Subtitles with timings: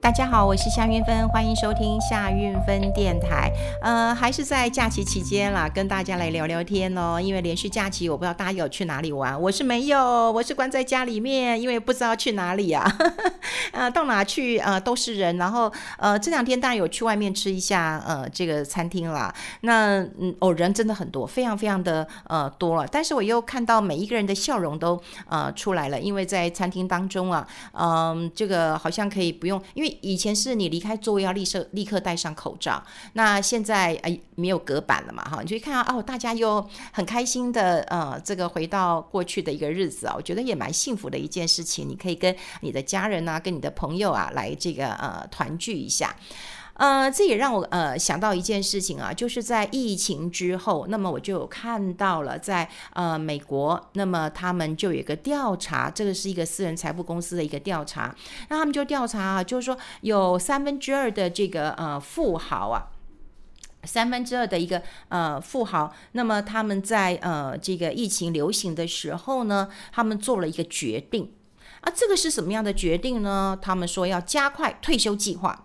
[0.00, 3.52] 大家好，我是夏韵芬，欢迎收听夏韵芬电台。
[3.82, 7.20] 呃，还是在假期期间啦，跟大家来聊聊天哦。
[7.20, 12.90] 因为连续假期，我不知道大家有去哪里玩，我是没有，我是关在家里面，因为不知道去哪里啊。
[13.72, 15.36] 呃，到哪去呃都是人。
[15.36, 19.34] 然后呃这两天当然有去外面吃一下呃这个餐厅啦。
[19.62, 22.86] 那嗯哦人真的很多，非常非常的呃多了。
[22.90, 29.87] 但是我又看到每一个人的笑容都呃出来了，因为在餐厅当中啊，嗯、这个好像可以不用，因为。
[30.02, 32.82] 以前是你离开座位要立刻立刻戴上口罩，
[33.14, 46.14] 那现在哎没有隔板了嘛哈，你就看到哦，大家又很开心的呃这个回到过去的一个日子啊，我觉得也蛮幸福的一件事情，你可以跟你的家人啊，跟你的朋友啊来这个呃团聚一下。
[46.78, 58.14] 呃，这也让我呃想到一件事情啊，就是在疫情之后，那么我就看到了在呃美国，那么他们就有一个调查，这个是一个私人财富公司的一个调查，
[58.48, 62.86] 那他们就调查啊，就是说有三分之二的这个呃富豪啊，
[63.82, 71.32] 三分之二的一个呃富豪，那么他们在呃这个疫情流行的时候呢，他们做了一个决定
[71.80, 73.58] 啊，这个是什么样的决定呢？
[73.60, 75.64] 他们说要加快退休计划。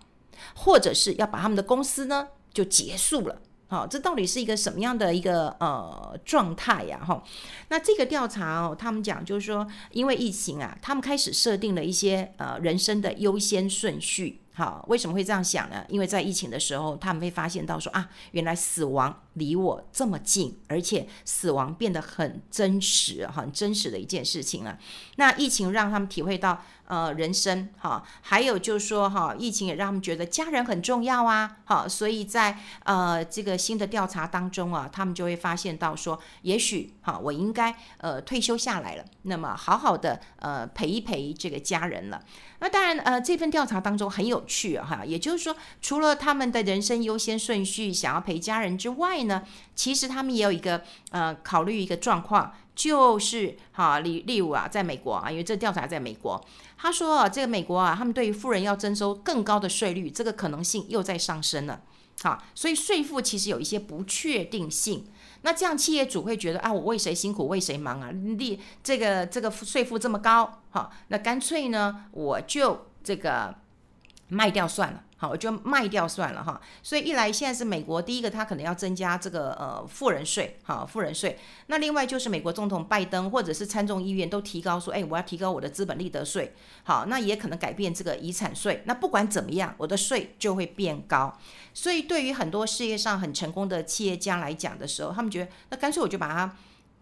[0.54, 7.04] 或者是要把他们的公司呢就结束了，好，这到底是一个什么样的一个呃状态呀？
[7.04, 7.22] 哈，
[7.68, 14.40] 那这个调查哦，他们讲就是说，因为疫情啊，他们开始设定了一些呃人生的优先顺序。
[14.56, 15.84] 好，为什么会这样想呢？
[15.88, 24.78] 因为在疫情的时候，他们会发现到说啊，原来死亡离我这么近，而且死亡变得很真实，很真实的一件事情啊。
[25.16, 26.62] 那疫情让他们体会到。
[26.86, 42.22] 呃，人生哈，还有就是说哈，疫情也让他们觉得家人很重要啊，好，所以在呃这个新的调查当中啊，他们就会发现到说，也许哈，我应该呃退休下来了，那么好好的呃陪一陪这个家人了。
[42.60, 49.42] 那当然呃这份调查当中很有趣哈，也就是说，除了他们的人生优先顺序想要陪家人之外呢，
[49.74, 52.52] 其实他们也有一个呃考虑一个状况。
[52.74, 56.44] 就是哈，例例如啊，在美国啊，因为这调查在美国，
[56.76, 61.82] 他说啊，这个美国啊，他们对于富人要征收更高的税率，这个可能性又在上升了。
[62.22, 65.06] 哈，所以税负其实有一些不确定性。
[65.42, 68.10] 那这样企业主会觉得啊，我为谁辛苦为谁忙啊？
[68.12, 73.54] 利这个这个税负这么高，好，那干脆呢，我就这个
[74.28, 75.02] 卖掉算了。
[75.28, 76.60] 我就卖掉算了哈。
[76.82, 81.38] 所以一来现在是美国第一个，他可能要增加这个呃富人税，好富人税。
[81.66, 86.54] 那另外就是美国总统拜登或者是参众议院都提高说，哎，我要提高我的资本利得税。
[86.82, 88.82] 好，那也可能改变这个遗产税。
[88.86, 91.36] 那不管怎么样，我的税就会变高。
[91.72, 96.56] 所以对于很多事业上很成功的企业家来讲的时候，他们觉得那干脆我就把它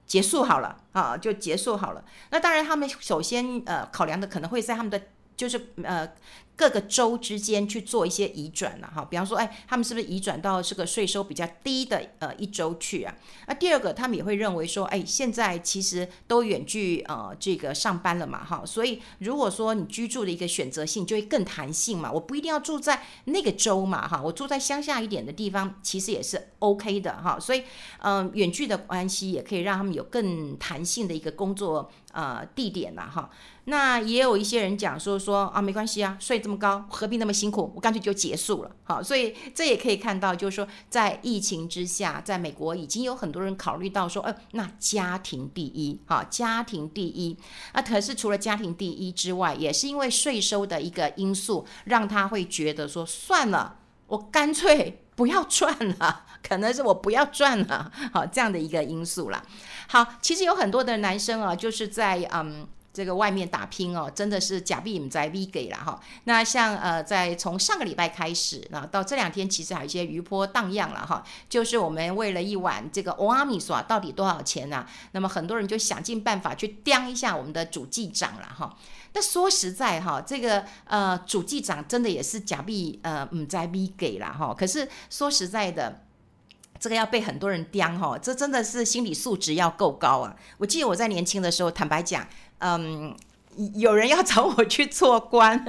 [0.06, 2.04] 结束好了啊，就结束好了。
[2.30, 5.00] 那当然他们首先呃考量的可能会在他们的
[5.36, 6.08] 就是呃。
[6.54, 13.14] 各个州之间去做一些移转了哈，比方说，哎，他们是不是移转到这个税收比较低的呃一周去啊？
[13.46, 27.64] 那第二个，他们也会认为说，哎，现在其实都远距呃这个上班了嘛哈，所以如果说你居住的一个选择性就会更弹性嘛，我不一定要住在那个州嘛哈，我住在乡下一点的地方其实也是 OK 的哈，所以
[28.00, 33.28] 嗯、远距的关系也可以让他们有更弹性的一个工作呃地点呐哈。
[33.64, 37.72] 那也有一些人讲说说啊，没关系啊，税这么高，何必那么辛苦？
[37.76, 38.70] 我干脆就结束了。
[38.82, 47.36] 好，所以这也可以看到，就是说在疫情之下，在美国已经有很多人考虑到说，呃，那家庭第一，哈，家庭第一。
[47.72, 53.76] 那可是除了家庭第一之外，也是因为税收的一个因素，让他会觉得说，算了，
[54.08, 59.40] 我干脆不要赚了， 可能是我不要赚了，好，这样的一个因素啦。
[59.86, 62.66] 好，其实有很多的男生啊，就是在嗯。
[62.92, 65.98] 这个外面打拼哦，真的是假币唔在 V 给了哈。
[66.24, 71.24] 那像呃，在从上个礼拜开始，那到这两天其实还有一些余波荡漾了哈。
[71.48, 74.90] 就是我们为了一碗这个欧阿米索到底多少钱呢、啊？
[75.12, 78.76] 那么很多人就想尽办法去刁一下我们的主计长了哈。
[79.14, 84.54] 那说实在哈，这个呃主计长真的也是假币呃唔在 V 给了哈。
[84.54, 86.02] 可是说实在的。
[86.80, 90.34] 这个要被很多人刁哈，这真的是心理素质要够高啊！
[90.58, 92.26] 我记得我在年轻的时候，坦白讲，
[92.62, 93.14] 嗯，
[93.74, 95.62] 有人要找我去做官，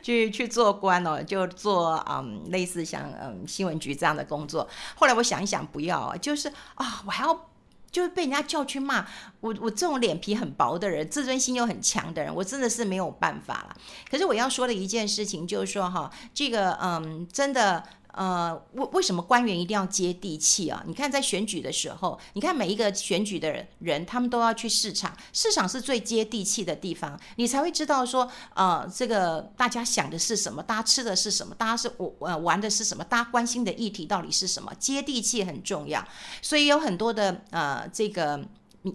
[0.00, 4.68] 去去做官哦，就做嗯类似像嗯新闻局这样的工作。
[4.94, 7.48] 后来我想一想，不要，就是啊，我还要
[7.90, 9.04] 就是被人家叫去骂
[9.40, 13.76] 我，我这种脸皮很薄的人，自尊心又很强的人，我真的是没有办法了。
[14.08, 17.82] 可是我要说的一件事情就是说哈，这个嗯真的。
[18.18, 20.82] 呃，为为什么官员一定要接地气啊？
[20.88, 31.88] 你看在选举的时候，你看每一个选举的人，他们都要去市场，市场是最接地气的地方，你才会知道说，呃，这个大家想的是什么，大家吃的是什么，大家是
[32.18, 34.74] 呃玩的是什么，大家关心的议题到底是什么？
[34.80, 36.04] 接地气很重要，
[36.42, 38.44] 所以有很多的呃这个。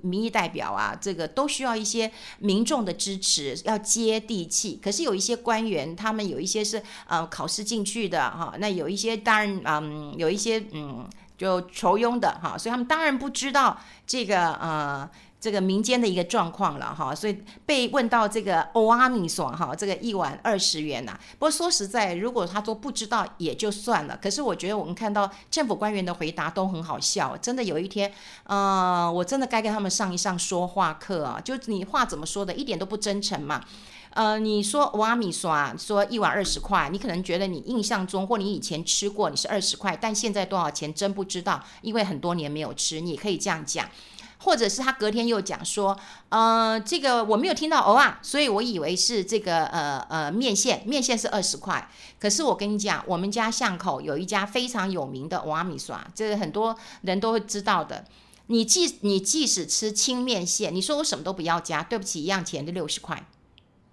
[0.01, 4.79] 民意代表啊，这个都需要一些民众的支持，要接地气。
[4.81, 11.07] 可是有一些官员，他们有一些是呃考试进去的哈，那有一些当然嗯，有一些嗯
[11.37, 15.09] 就求庸的哈，所以他们当然不知道这个呃。
[15.43, 24.17] 这个民间的一个状况了哈，所以被问到这个欧阿米索哈，这个一碗二十元呐、不过说实在，如果他说不知道也就算了。
[24.23, 28.09] 可是我觉得我们看到政府官员的回答都很好笑，真的有一天，
[28.45, 31.41] 呃，我真的该跟他们上一上说话课啊！
[31.43, 33.65] 就你话怎么说的，一点都不真诚嘛。
[34.11, 43.89] 呃，你说欧阿米索啊，说一碗二十块，你可能觉得你印象中或你以前吃过你是二十块，但现在多少钱真不知道，因为很多年没有吃，你可以这样讲。
[44.43, 45.97] 或者是他隔天又讲说，
[46.29, 51.89] 呃，这个我没有听到哦啊，所以我以为是这个呃呃面线，面线是二十块。
[52.19, 58.05] 可是我跟你讲，我们家巷口有一家非常有名的蚵仔米刷，这个很多人都会知道的。
[58.47, 63.25] 你即你即使吃清面线，你说我什么都不要加，对不起，一样钱就六十块。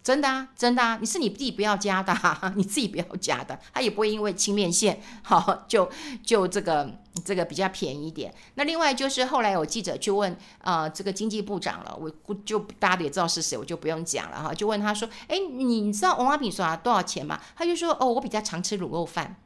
[0.02, 5.90] 真的啊，真的啊，你是你自己不要加的，啊， 你自己不要加的，他也不会因为清面线 好就
[6.24, 6.90] 就这个
[7.24, 8.34] 这个比较便宜一点。
[8.54, 12.10] 那另外就是后来有记者去问呃这个经济部长了，我
[12.46, 17.38] 就大家也知道是谁，我就不用讲了哈，就问他说，哎，你知道王阿炳说多少钱吗？
[17.54, 19.36] 他就说哦，我比较常吃卤肉饭。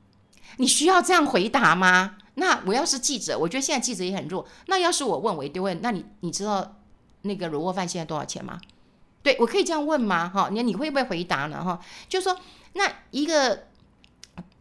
[0.59, 2.15] 你需要这样回答吗？
[2.37, 4.47] 那我要是记者，我觉得现在记者也很弱。
[4.67, 6.77] 那要是我问，我一定问，那你你知道
[7.23, 8.61] 那个卤肉饭现在多少钱吗？
[9.25, 10.29] 对，我可以这样问吗？
[10.29, 11.65] 哈，你你会不会回答呢？
[11.65, 12.39] 哈，就说
[12.75, 13.65] 那一个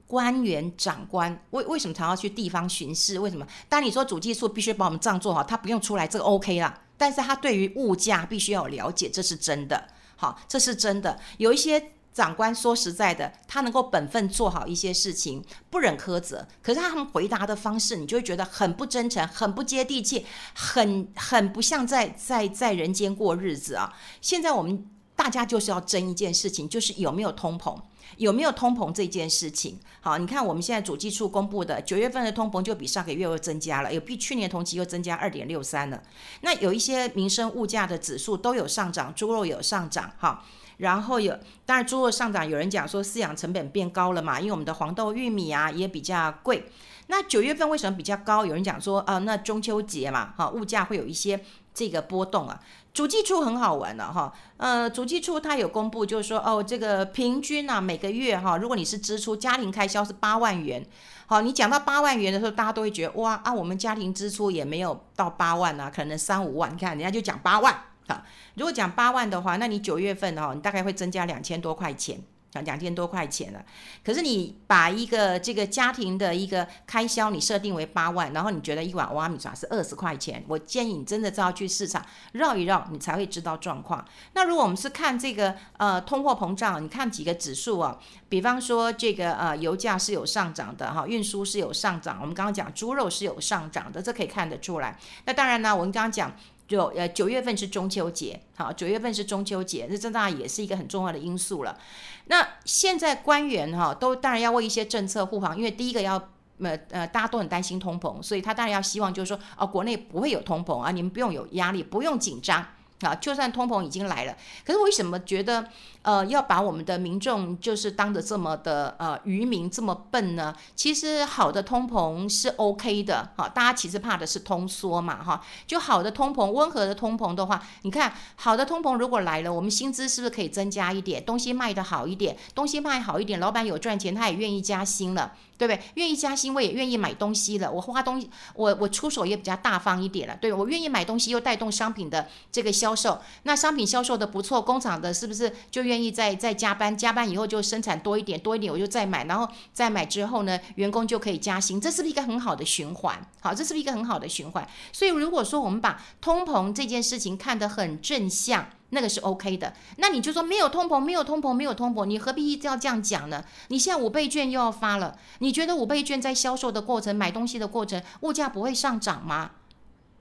[0.08, 3.20] 官员长官为为什么常要去地方巡视？
[3.20, 3.46] 为什么？
[3.70, 6.82] 当你说主技术必须把我们账做好，他不用出来，这个 OK 啦。
[6.98, 9.90] 但是他对于物价必须要有了解，这是真的。
[10.16, 11.20] 好，这是真的。
[11.38, 11.92] 有一些。
[12.14, 16.48] 长官说实在的，他能够本分做好一些事情，不忍苛责。
[16.62, 23.92] 可是他们回答的方式，你就会觉得很不真诚，很不接地气，很很不像在在在人间过日子啊！
[24.22, 27.76] 现在我们大家就是要争一件事情，就是有没有通膨，
[28.18, 29.80] 有没有通膨这件事情。
[30.00, 36.04] 好，你看我们现在主计处公布的九月份的通膨就比上个月又增加了，有比去年同期又增加二点六三了。
[36.42, 40.46] 那有一些民生物价的指数都有上涨，猪肉有上涨，哈。
[40.78, 46.70] 然后有，当然猪肉上涨，有人讲说饲养成本变高了嘛，因为我们的黄豆、玉米啊也比较贵。
[47.08, 48.46] 那九月份为什么比较高？
[48.46, 51.44] 有人讲说，啊、那中秋节嘛，哈，物价会有一些
[51.74, 52.60] 这个波动啊。
[52.94, 60.86] 主计处很好玩的哈，呃，主计处它有公布，就是说，哦，这个平均啊，每个月哈，如果你是支出家庭开销是八万元，
[61.26, 67.76] 好，你讲到八万元的时候，大家都会觉得哇啊，我们家庭支出也没有到八万啊，可能三五万，你看人家就讲八万。
[68.08, 68.22] 好，
[68.56, 72.22] 如果讲八万的话，那你九月份哦，你大概会增加两千多块钱，
[72.52, 73.64] 啊，两千多块钱了。
[74.04, 84.06] 可是你把一个这个家庭的一个开销你设定为八万，然后你觉得一碗瓦米耍是二十块钱，我建议你真的是要去市场绕一绕，你才会知道状况。
[84.34, 87.98] 那如果我们是看这个呃通货膨胀，你看几个指数哦，
[88.28, 95.00] 比方说这个呃油价是有上涨的哈，运输是有上涨，我们刚刚讲猪肉是有上涨的，这可以看得出来。
[95.26, 96.34] 那当然呢，我们刚刚讲。
[96.68, 101.78] 就呃九月份是中秋节，好，九月份是中秋节，那这当然也是一个很重要的因素了。
[102.26, 106.16] 那现在官员哈都当然要为一些政策护航，因为第一个要
[106.60, 112.66] 呃呃大家都很担心通膨，所以他当然要希望就是说哦国内不会有通膨啊，你们不用有压力，不用紧张。
[113.06, 115.68] 啊，就算通膨已经来了，可是为什么觉得
[116.02, 120.56] 呃要把我们的民众就是当得这么的呃愚民这么笨呢？
[120.76, 131.24] 其实好的通膨是 OK 的，哈，大家其实怕的是通缩嘛，哈，就好的通膨，温和的通膨的话，你看好的通膨如果来了，我们薪资是不是可以增加一点？
[131.24, 135.34] 东西卖得好一点，东西卖好一点，老板有赚钱，他也愿意加薪了。
[135.66, 135.82] 对不对？
[135.96, 137.72] 愿意加薪，我也愿意买东西了。
[137.72, 140.36] 我花东西，我我出手也比较大方一点了。
[140.42, 143.22] 对，我愿意买东西，又带动商品的这个销售。
[143.44, 146.96] 那商品销售的不错，工厂的是不是就愿意再再加班？
[146.98, 151.80] 加班以后就生产多一点，多一点我就再买，然后再买之后呢，员工就可以加薪。
[151.80, 153.26] 这是不是一个很好的循环？
[153.40, 154.68] 好，这是不是一个很好的循环？
[154.92, 158.68] 所以如果说我们把通膨这件事情看得很正向。
[158.94, 163.44] 那个是 OK 的，那你就说没有通膨，没有通膨，没有通膨，你何必一定要这样讲呢？
[163.68, 169.52] 你现在五倍券又要发了，你觉得五倍券在销售的过程、买东西的过程，物价不会上涨吗？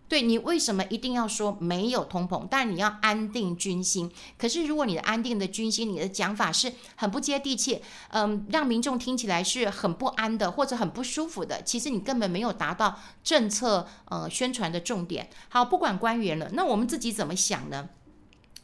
[0.09, 2.47] 对，你为什么一定要说没有通膨？
[2.51, 4.13] 但你要安定军心。
[4.37, 15.31] 可是如果你的安定的军心，你的讲法是很不接地气，嗯，让民众听起来是很不安的或者很不舒服的，其实你根本没有达到政策呃宣传的重点。
[15.49, 17.89] 好，不管官员了，那我们自己怎么想呢？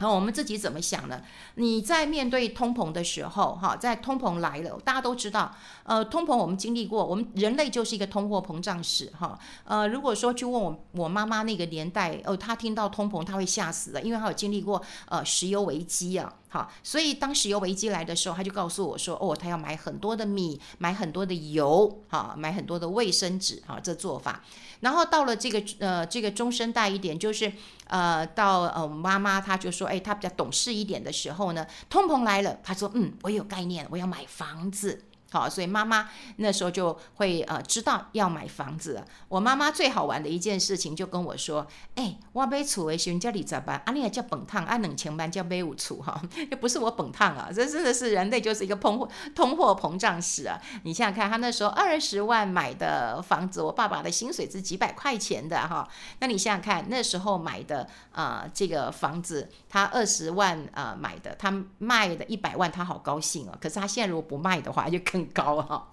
[0.00, 1.20] 好，我们自己怎么想呢？
[1.56, 5.52] 你在面对通膨的时候，哈，在通膨来了，大家都知道，
[5.82, 24.42] 呃，通膨我们经历过，我们人类就是一个通货膨胀史，哈，呃，如果说去问我我妈妈那个年代，哦，她听到通膨，她会吓死的，因为她有经历过呃石油危机啊，好，所以当石油危机来的时候，他就告诉我说，哦，他要买很多的米，买很多的油，哈，买很多的卫生纸，哈，这做法。
[24.80, 27.52] 然后到了这个呃这个中生代一点，就是
[27.86, 35.04] 呃到呃妈妈她就说，哎，她比较懂事一点的时候呢，通膨来了，她说，嗯，我有概念，我要买房子。
[35.30, 39.04] 好，所以妈妈那时候就会呃知道要买房子。
[39.28, 41.66] 我妈妈最好玩的一件事情就跟我说
[41.96, 43.82] ：“哎，我买厝的时候叫你咋办？
[43.84, 46.18] 啊，你还叫本烫，啊，冷钱班叫买五厝哈，
[46.50, 50.58] 又不是我本烫啊，这真的是人类就是一个通货通货膨胀史啊！
[50.84, 55.86] 你想想看，他那时候二十万买的房子，我爸爸的薪水是几百块钱的哈。
[56.20, 63.52] 那你想想看，那时候买的啊、呃、这个房子，他二十万啊、呃、买的，他卖的一百万，他好高兴哦。
[63.60, 65.17] 可是他现在如果不卖的话，就可。
[65.18, 65.90] 很高哈，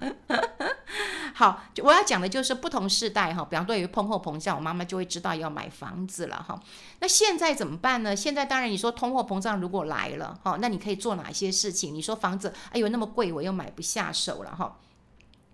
[1.35, 6.59] 好，我要讲的就是不同世代哈，比方对于通货膨胀，我妈妈就会知道要买房子了哈。
[6.99, 8.15] 那现在怎么办呢？
[8.15, 11.93] 现在当然你说通货膨胀如果来了哈，那你可以做哪些事情？
[11.93, 14.77] 你说房子哎呦那么贵，我又买不下手了哈。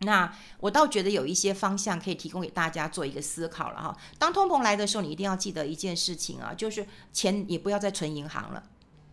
[0.03, 3.95] 那我倒觉得有一些方向可以提供给大家做一个思考了哈。
[4.17, 8.63] 当通膨来的时候，你一定要记得一件事情啊，就是钱也不要再存银行了。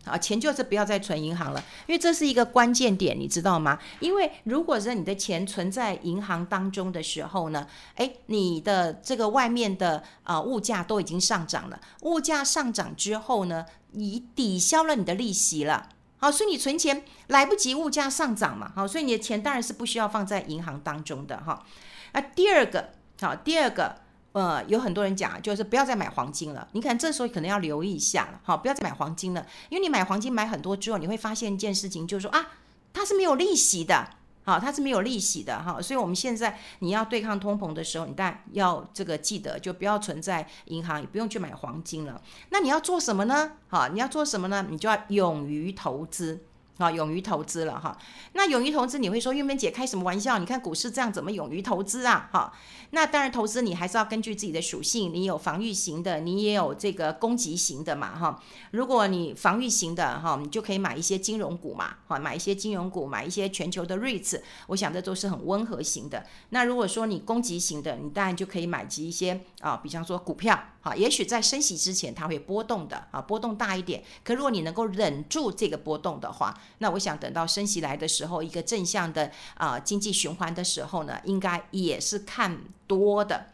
[0.09, 3.79] 啊，钱就是不要再存银行了，因为这是一个关键点，你知道吗？
[4.01, 21.65] 因为如果说你的钱存在银行当中的时候呢，诶，你的这个外面的啊、物价都已经上涨了，物价上涨之后呢，你抵消了你的利息了，好，所以你存钱来不及物价上涨嘛，好，所以你的钱当然是不需要放在银行当中的哈。
[22.13, 24.08] 啊，第二个，好，第二个。
[24.33, 26.69] 呃，有很多人讲，就是不要再买黄金了。
[26.73, 32.47] 你看这时候可能要留意一下了，好，不要再买黄金了，因为你买黄金买很多之后，你会发现一件事情，就是说啊，
[32.93, 34.11] 它是没有利息的，
[34.45, 35.81] 好，它是没有利息的哈。
[35.81, 42.21] 所以我们现在你要对抗通膨的时候，你当然要这个记得，就不要存在银行，也不用去买黄金了。
[42.51, 43.53] 那你要做什么呢？
[43.69, 44.67] 好，你要做什么呢？
[44.69, 46.45] 你就要勇于投资。
[46.79, 47.97] 啊，勇于投资了哈。
[48.33, 50.39] 那勇于投资，你会说玉芬姐开什么玩笑？
[50.39, 52.31] 你看股市这样，怎么勇于投资啊？
[52.33, 52.53] 哈，
[52.91, 58.41] 那当然投资你还是要根据自己的属性，你有防御型的，你也有这个攻击型的嘛哈。
[58.71, 66.25] 如果你防御型的哈，你就可以买一些金融股嘛，哈，买一些金融股，买一些全球的 REITs，我想这都是很温和型的。
[66.51, 70.59] 那如果说你攻击型的，你当然就可以买及一些啊，比方说股票。
[70.81, 74.01] 哈，也许在升息之前它会波动的啊，波动大一点。
[74.23, 83.47] 可如果你能够忍住这个波动的话，那我想等到升息来的时候，一个正向的啊经济循环的时候呢，应该也是看多的。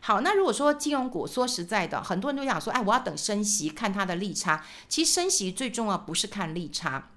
[0.00, 4.64] 好，那如果说金融股，说实在的，很多人都想说，哎，我要等升息看它的利差。
[4.88, 7.10] 其实升息最重要不是看利差，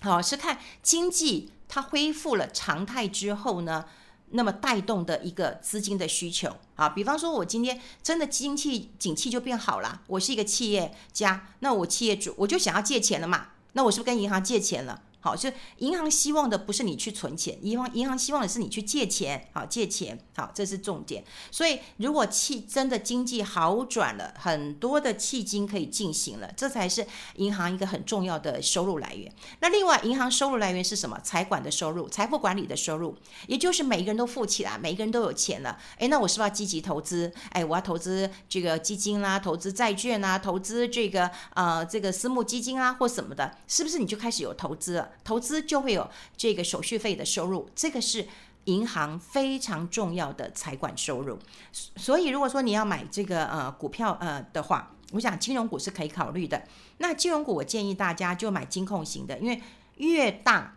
[0.00, 3.86] 好，是看经济它恢复了常态之后呢。
[4.32, 15.02] 那么带动的一个资金的需求啊，比方说，我今天真的经济景气就变好了，我是一个企业家，那我企业主我就想要借钱了嘛，那我是不是跟银行借钱了？
[15.20, 21.22] 好，就银行希望的不是你去存钱，银行银行希望的是你去借钱，好，借钱，好，这是重点。
[21.50, 29.32] 所以如果气真的经济好转了，很多的企金可以进行了，这才是银行一个很重要的收入来源。
[29.60, 31.18] 那另外，银行收入来源是什么？
[31.22, 35.78] 财管的收入，财富管理的收入，也就是每一个人都富起来，每一个人都有钱了。
[35.98, 37.32] 诶，那我是不是要积极投资？
[37.52, 45.09] 诶，我要投资这个基金啦，投资债券啦，投资这个呃这个私募基金啊或什么的，是不是你就开始有投资了？
[45.24, 48.26] 投资就会有这个手续费的收入，这个是
[48.64, 51.38] 银行非常重要的财管收入。
[51.72, 56.62] 所以，如果说你要买这个呃股票呃的话，我想金融股是可以考虑的。
[56.98, 59.60] 那金融股，我建议大家就买金控型的，因为
[59.96, 60.76] 越大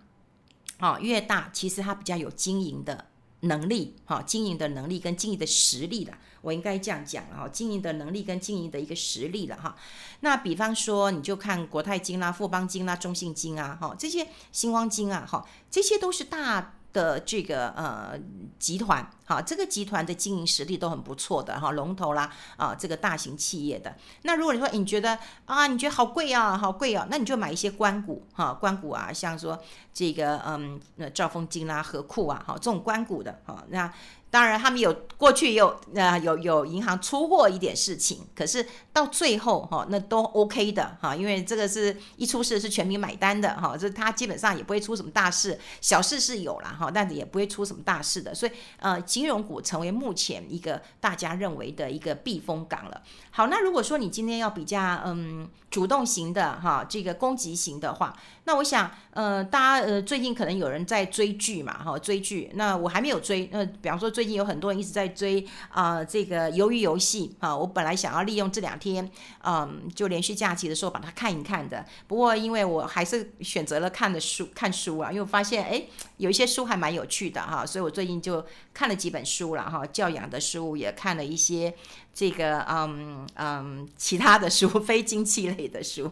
[0.77, 3.05] 啊越大，其实它比较有经营的
[3.41, 6.13] 能力，哈，经营的能力跟经营的实力的。
[6.43, 9.75] 我应该这样讲了哈，经营的能力跟经营的一个实力了哈。
[10.19, 18.19] 那比方说，你就看国泰金啦、富邦金啦、中信金啊，哈，这些新光金啊，哈，这些都是大的这个呃
[18.59, 23.95] 集团，哈，这个集团的经营实力都很不错的哈，龙头啦啊，这个大型企业的。
[24.23, 29.57] 那如果你说你觉得啊，你觉得好贵啊，好贵啊，那你就买一些关股哈，关股啊，像说
[29.93, 33.89] 这个嗯，那兆丰金啦、和库啊，哈，这种关股的哈，那。
[34.33, 53.03] 当然他们有过去也有呃有有银行出过一点事情，可是到最后哈，那都 OK 的哈，因为这个是一出事是全民买单的哈，这他基本上也不会出什么大事，小事是有了哈，但是也不会出什么大事的，所以呃，金融股成为目前一个大家认为的一个避风港了。
[53.29, 69.11] 好，那如果说你今天要比较嗯主动型的哈，这个攻击型的话，那我想呃大家呃最近可能有人在追剧嘛哈，追剧，那我还没有追，呃，比方说追最近有很多人一直在追啊、这个鱿鱼游戏啊，我本来想要利用这两天
[69.43, 75.83] 嗯就连续假期的时候把它看一看的，不过因为我还是选择了看的书看书啊，因为发现哎
[76.15, 81.75] 有一些书还蛮有趣的哈，所以我最近就看了几本书了哈，教养的书也看了一些。
[82.15, 86.11] 这个嗯嗯，其他的书，非经济类的书。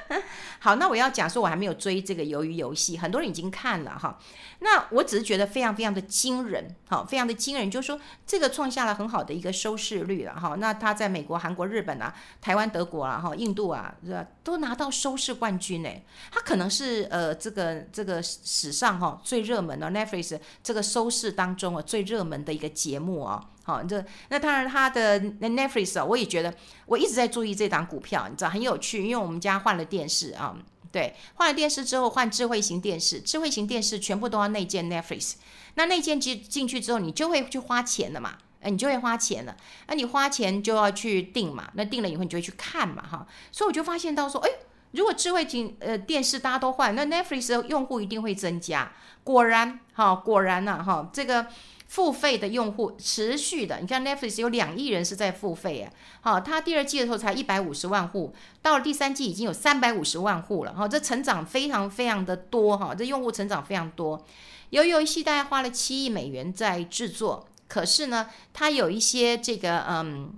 [0.60, 4.18] 好，那我要讲说，我还没有追这个鱿鱼游戏，很多人已经看了哈。
[4.60, 10.56] 那我只是觉得非常非常的惊人，哈，非常的惊人，就是说这个创下了很好的一个收视率了哈。
[10.58, 15.88] 那他在美国、韩国、日本啊、台湾、德国啊、哈、印度啊，是吧，都拿到收视冠军呢。
[16.32, 23.50] 他可能是呃这个这个史上哈最热门的 Netflix 这个收视当中啊最热门的一个节目啊。
[23.62, 26.52] 好，这那当然，他的 Netflix 啊，我也觉得
[26.86, 30.56] 我一直在注意这档股票，你知道很有趣，因为我们家换了电视啊，
[30.90, 35.34] 对，换了电视之后换智慧型电视，智慧型电视全部都要内建 Netflix，
[35.74, 44.50] 那内建进进去之后，你就会去花钱了嘛，哎，你就会花钱了，那你花钱就要去订嘛，那订了以后你就会去看嘛，哈，所以我就发现到说，哎，
[44.92, 48.92] 如果智慧型呃电视大家都换，那 Netflix 的用户一定会增加，
[49.24, 51.46] 果然，哈，果然呐，哈，这个。
[51.88, 64.24] 付费的用户持续的，你看 Netflix 有两亿人是在付费啊，好，它第二季的时候才一百五十万户，到了第三季已经有三百五十万户了，哈，这成长非常非常的多，哈，这用户成长非常多。
[64.70, 70.32] 由于游戏大概花了七亿美元在制作，可是呢，它有一些这个嗯。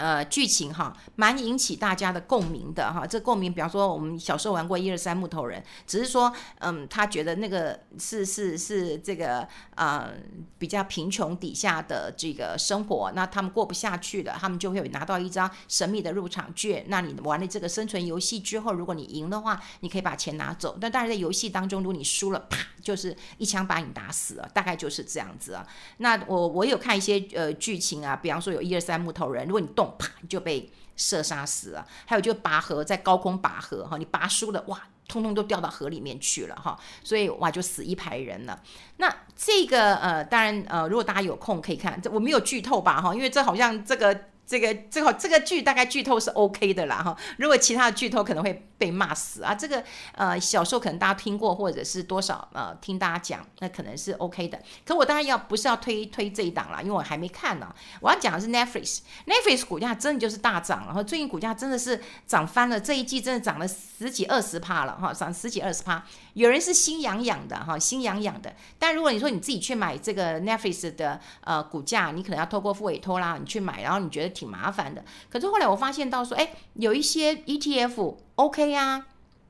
[0.00, 3.06] 呃，剧情哈，蛮引起大家的共鸣的哈。
[3.06, 10.14] 这共鸣，比方说我们小时候玩过一二三木头人，只是说，嗯，他觉得那个是是是这个呃
[10.58, 16.82] 比较贫穷底下的这个生活，那他们过不下去了，他们就会拿到一张神秘的入场券。
[16.88, 20.78] 那你玩了这个生存游戏之后，如果你赢的话，你可以把钱拿走。
[20.80, 25.66] 但当然在游戏当中，如果你输了，啪，就是一枪把你打死了，大概就是这样子啊。
[25.98, 29.89] 那我我有看一些呃剧情啊，比方说有一二三木头人，如果你动。
[29.90, 38.62] 啪就被射杀死了，还有就拔河，在高空拔河哈，你拔输了哇，通通都掉到河里面去了哈，所以哇就死一排人了。
[38.96, 44.26] 那这个呃，当然呃，如果大家有空可以看，这我没有剧透吧哈，因为这好像这个。
[44.50, 49.54] 这个最好这个剧大概剧透是 OK 的啦哈，如果其他的剧透可能会被骂死啊。
[49.54, 54.58] 这个呃小时候可能大家听过，或者是多少呃听大家讲，那可能是 OK 的。
[54.84, 57.72] 可我当然要不是要推推这一档啦，因为我还没看呢。
[58.00, 66.02] 我要讲的是 Netflix，Netflix 股价真的就是大涨，然后最近股价真的是涨翻了，这一季真的涨了十几二十趴了哈，涨十几二十趴。
[66.32, 68.52] 有人是心痒痒的哈，心痒痒的。
[68.78, 74.30] 但如果你说你自己去买这个 Netflix 的呃股价，你可能要透过复委托啦，你去买，然后你觉得。
[74.30, 79.04] 挺麻烦的，可是后来我发现到说，哎，有一些 ETF OK 啊，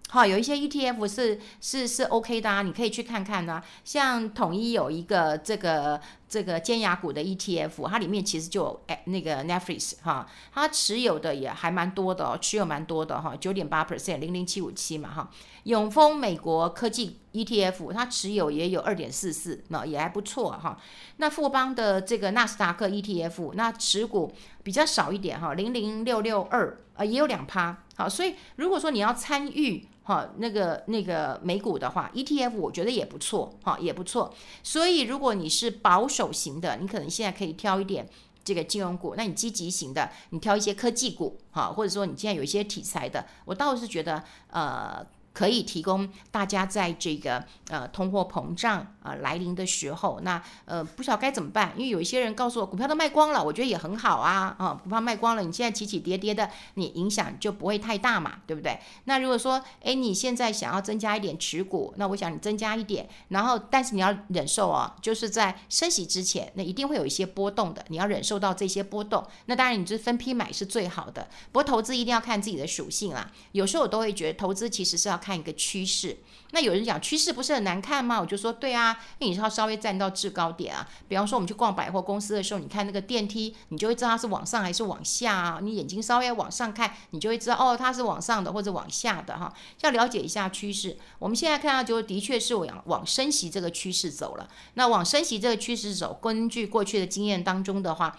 [0.08, 3.62] 好，有一些 ETF 是是是 OK 的啊，你可以去看看啊。
[3.84, 6.00] 像统一有一个这个
[6.30, 15.28] 这个尖牙股的 ETF，它里面其实就有那个 Netflix 哈，它持有的也还蛮多的哦，持有蛮多的哈，九点八 percent 零零七五七嘛哈。
[15.64, 20.78] 永丰美国科技 ETF，它持有也有二点四四，那也还不错哈。
[21.16, 27.82] 那富邦的这个纳斯达克 ETF，那持股比较少一点哈，零零六六二，呃，也有两趴。
[27.96, 34.34] 好，所以如果说你要参与哈那个那个美股的话，ETF 我觉得也不错哈，也不错。
[34.64, 38.08] 所以如果你是保守型的，你可能现在可以挑一点
[38.42, 45.06] 这个金融股；那你积极型的，你挑一些科技股哈，或者说你现在有一些题材的，我倒是觉得呃。
[45.32, 58.80] 可以提供大家在这个呃通货膨胀啊、呃、来临的时候，那呃不晓得该怎么办，因为有一些人告诉我股票都卖光了，我觉得也很好啊啊，股票卖光了，你现在起起跌跌的，你影响就不会太大嘛，对不对？
[59.04, 69.24] 那如果说哎你现在想要增加一点持股，那我想你增加一点，然后但是你要忍受哦，就是在升息之前，那一定会有一些波动的，你要忍受到这些波动。
[69.46, 73.30] 那当然你这分批买是最好的，不过投资一定要看自己的属性啦。
[73.52, 75.19] 有时候我都会觉得投资其实是要。
[75.20, 76.16] 看一个趋势。
[76.52, 78.20] 那有人讲趋势不是很难看吗？
[78.20, 80.84] 我就说对啊，那你是要稍微站到制高点啊。
[81.06, 85.60] 比方说我们去逛百货公司的时候，你看那个电梯，你就会知道它是往上还是往下啊。
[85.62, 89.54] 你眼睛稍微往上看，你就会知道哦，它是往上的或者往下的哈。
[89.82, 90.98] 要了解一下趋势。
[91.20, 94.48] 我们现在看到就的确是往往升息这个趋势走了。
[94.74, 98.18] 那往升息这个趋势走，根据过去的经验当中的话。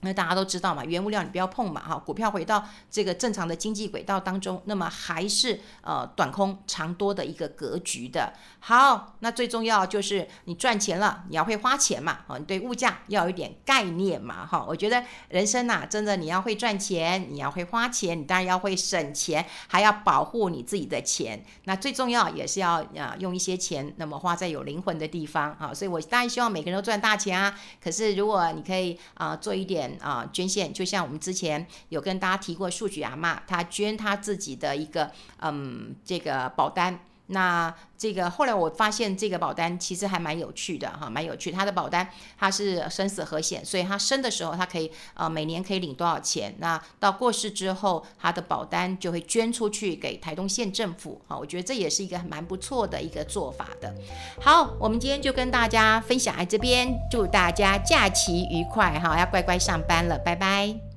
[0.00, 8.32] 那大家都知道嘛，原物料你不要碰嘛，哈，股票回到这个正常的经济轨道当中，那么还是呃短空长多的一个格局的。
[8.60, 14.64] 好，那最重要就是你赚钱了，你要会花钱嘛，啊，你对物价要有一点概念嘛，哈。
[14.66, 21.44] 我觉得人生呐、真的你要会赚钱，你要会花钱，你当然要会省钱，还要保护你自己的钱。
[21.64, 25.74] 那最重要也是要啊用一些钱，那么花在有灵魂的地方啊。
[25.74, 27.58] 所以我当然希望每个人都赚大钱啊。
[27.82, 29.89] 可是如果你可以啊做一点。
[29.98, 37.00] 啊，捐献就像我们之前有跟大家提过，数据阿嬷，她捐她自己的一个嗯这个保单。
[37.30, 41.50] 那这个后来我发现这个保单其实还蛮有趣的哈，蛮有趣。
[41.50, 46.54] 它的保单它是生死合险，所以它生的时候它可以呃每年可以领多少钱？
[46.58, 51.20] 那到过世之后，它的保单就会捐出去给台东县政府。
[51.28, 53.94] 哈，我觉得这也是一个蛮不错的一个做法的。
[54.40, 60.89] 好，我们今天就跟大家分享在这边，祝大家假期愉快哈，要乖乖上班了，拜拜。